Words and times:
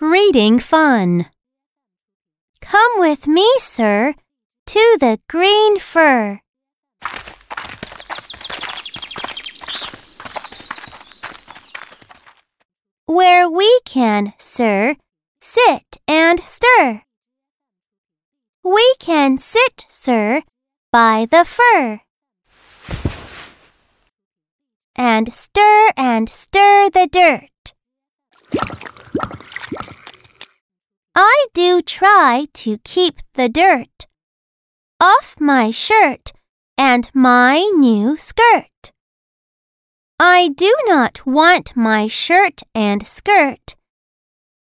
reading 0.00 0.60
fun. 0.60 1.26
Come 2.60 2.92
with 2.98 3.26
me, 3.26 3.46
sir, 3.58 4.14
to 4.66 4.96
the 5.00 5.18
green 5.28 5.80
fir. 5.80 6.40
Where 13.06 13.50
we 13.50 13.80
can, 13.84 14.34
sir, 14.38 14.94
sit 15.40 15.96
and 16.06 16.40
stir. 16.40 17.02
We 18.62 18.94
can 19.00 19.38
sit, 19.38 19.84
sir, 19.88 20.42
by 20.92 21.26
the 21.28 21.44
fir. 21.44 22.02
And 24.94 25.32
stir 25.32 25.90
and 25.96 26.28
stir 26.28 26.88
the 26.90 27.08
dirt. 27.10 27.48
Do 31.58 31.82
try 31.82 32.46
to 32.52 32.78
keep 32.84 33.18
the 33.34 33.48
dirt 33.48 34.06
off 35.00 35.34
my 35.40 35.72
shirt 35.72 36.30
and 36.76 37.10
my 37.12 37.58
new 37.76 38.16
skirt. 38.16 38.92
I 40.20 40.50
do 40.56 40.72
not 40.86 41.26
want 41.26 41.74
my 41.74 42.06
shirt 42.06 42.60
and 42.76 43.04
skirt 43.04 43.74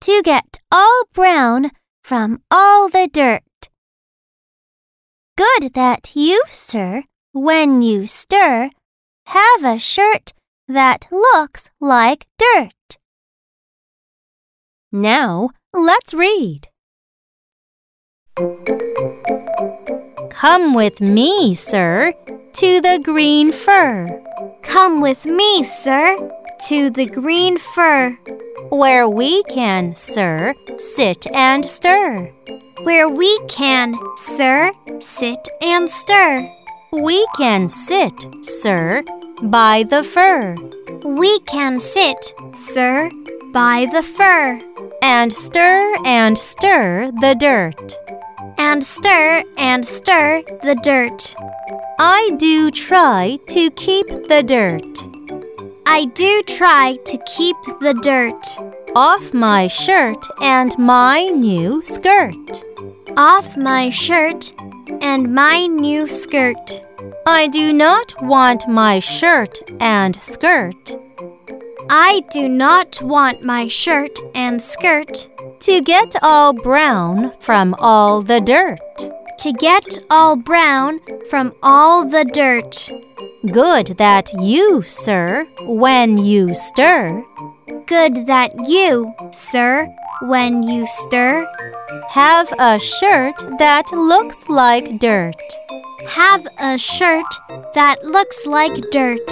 to 0.00 0.22
get 0.24 0.60
all 0.72 1.02
brown 1.12 1.72
from 2.02 2.40
all 2.50 2.88
the 2.88 3.06
dirt. 3.12 3.68
Good 5.36 5.74
that 5.74 6.12
you, 6.16 6.42
sir, 6.48 7.04
when 7.32 7.82
you 7.82 8.06
stir, 8.06 8.70
have 9.26 9.62
a 9.62 9.78
shirt 9.78 10.32
that 10.68 11.06
looks 11.10 11.68
like 11.82 12.26
dirt. 12.38 12.96
Now, 14.90 15.50
let's 15.72 16.12
read. 16.12 16.68
Come 20.30 20.72
with 20.72 21.02
me, 21.02 21.54
sir, 21.54 22.14
to 22.54 22.80
the 22.80 22.98
green 23.04 23.52
fir. 23.52 24.08
Come 24.62 25.02
with 25.02 25.26
me, 25.26 25.62
sir, 25.62 26.30
to 26.68 26.88
the 26.88 27.04
green 27.04 27.58
fir. 27.58 28.16
Where 28.70 29.06
we 29.06 29.42
can, 29.44 29.94
sir, 29.94 30.54
sit 30.78 31.26
and 31.34 31.66
stir. 31.66 32.32
Where 32.84 33.06
we 33.06 33.38
can, 33.48 33.98
sir, 34.16 34.72
sit 35.00 35.46
and 35.60 35.90
stir. 35.90 36.50
We 36.90 37.26
can 37.36 37.68
sit, 37.68 38.14
sir, 38.40 39.04
by 39.42 39.82
the 39.82 40.02
fir. 40.02 40.56
We 41.04 41.38
can 41.40 41.80
sit, 41.80 42.32
sir, 42.54 43.10
by 43.52 43.86
the 43.92 44.02
fir. 44.02 44.58
And 45.02 45.32
stir 45.32 45.96
and 46.06 46.38
stir 46.38 47.10
the 47.20 47.34
dirt. 47.34 47.96
And 48.56 48.82
stir 48.82 49.42
and 49.58 49.84
stir 49.84 50.42
the 50.62 50.76
dirt. 50.82 51.34
I 51.98 52.30
do 52.38 52.70
try 52.70 53.38
to 53.48 53.70
keep 53.70 54.06
the 54.06 54.42
dirt 54.42 55.12
I 55.94 56.06
do 56.06 56.42
try 56.44 56.96
to 57.04 57.18
keep 57.26 57.56
the 57.80 57.92
dirt 58.02 58.42
off 58.96 59.34
my 59.34 59.66
shirt 59.66 60.26
and 60.40 60.76
my 60.78 61.24
new 61.26 61.82
skirt. 61.84 62.62
off 63.16 63.58
my 63.58 63.90
shirt 63.90 64.54
and 65.02 65.34
my 65.34 65.66
new 65.66 66.06
skirt. 66.06 66.80
I 67.26 67.46
do 67.48 67.74
not 67.74 68.14
want 68.22 68.66
my 68.68 69.00
shirt 69.00 69.58
and 69.80 70.16
skirt 70.16 70.94
I 71.94 72.22
do 72.32 72.48
not 72.48 73.02
want 73.02 73.44
my 73.44 73.68
shirt 73.68 74.18
and 74.34 74.62
skirt 74.62 75.28
to 75.60 75.82
get 75.82 76.16
all 76.22 76.54
brown 76.54 77.32
from 77.38 77.74
all 77.78 78.22
the 78.22 78.40
dirt. 78.40 78.80
to 79.40 79.52
get 79.52 79.98
all 80.08 80.36
brown 80.36 81.00
from 81.28 81.52
all 81.62 82.08
the 82.08 82.24
dirt. 82.24 82.88
Good 83.52 83.98
that 83.98 84.30
you, 84.40 84.80
sir, 84.82 85.44
when 85.66 86.16
you 86.16 86.54
stir, 86.54 87.24
Good 87.86 88.26
that 88.26 88.52
you, 88.68 89.12
sir, 89.32 89.86
when 90.22 90.62
you 90.62 90.86
stir, 90.86 91.46
have 92.08 92.50
a 92.58 92.78
shirt 92.78 93.36
that 93.58 93.92
looks 93.92 94.48
like 94.48 94.98
dirt. 94.98 95.42
have 96.08 96.46
a 96.58 96.78
shirt 96.78 97.30
that 97.74 98.02
looks 98.04 98.46
like 98.46 98.74
dirt. 98.90 99.28